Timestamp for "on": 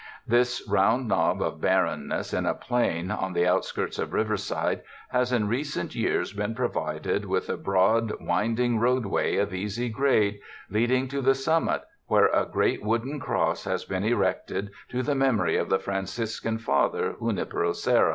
3.11-3.33